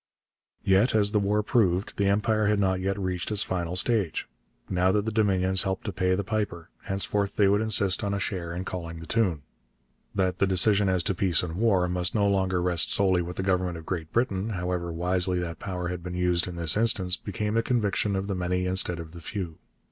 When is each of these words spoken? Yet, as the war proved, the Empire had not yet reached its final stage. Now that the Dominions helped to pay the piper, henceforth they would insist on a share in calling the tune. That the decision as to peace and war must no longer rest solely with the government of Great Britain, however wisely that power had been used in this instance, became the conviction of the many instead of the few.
Yet, 0.63 0.95
as 0.95 1.11
the 1.11 1.19
war 1.19 1.43
proved, 1.43 1.95
the 1.97 2.07
Empire 2.07 2.47
had 2.47 2.57
not 2.59 2.79
yet 2.79 2.97
reached 2.97 3.31
its 3.31 3.43
final 3.43 3.75
stage. 3.75 4.27
Now 4.67 4.91
that 4.91 5.05
the 5.05 5.11
Dominions 5.11 5.61
helped 5.61 5.85
to 5.85 5.91
pay 5.93 6.15
the 6.15 6.23
piper, 6.23 6.71
henceforth 6.85 7.35
they 7.35 7.47
would 7.47 7.61
insist 7.61 8.03
on 8.03 8.11
a 8.11 8.19
share 8.19 8.51
in 8.51 8.65
calling 8.65 8.97
the 8.99 9.05
tune. 9.05 9.43
That 10.15 10.39
the 10.39 10.47
decision 10.47 10.89
as 10.89 11.03
to 11.03 11.13
peace 11.13 11.43
and 11.43 11.55
war 11.57 11.87
must 11.87 12.15
no 12.15 12.27
longer 12.27 12.63
rest 12.63 12.91
solely 12.91 13.21
with 13.21 13.35
the 13.37 13.43
government 13.43 13.77
of 13.77 13.85
Great 13.85 14.11
Britain, 14.11 14.49
however 14.49 14.91
wisely 14.91 15.37
that 15.37 15.59
power 15.59 15.89
had 15.89 16.01
been 16.01 16.15
used 16.15 16.47
in 16.47 16.55
this 16.55 16.75
instance, 16.75 17.15
became 17.15 17.53
the 17.53 17.61
conviction 17.61 18.15
of 18.15 18.25
the 18.25 18.33
many 18.33 18.65
instead 18.65 18.99
of 18.99 19.11
the 19.11 19.21
few. 19.21 19.59